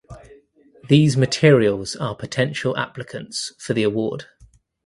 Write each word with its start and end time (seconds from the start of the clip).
These 0.89 1.15
materials 1.15 1.95
are 1.95 2.15
potential 2.15 2.75
applicants 2.75 3.53
for 3.59 3.75
the 3.75 3.83
award. 3.83 4.25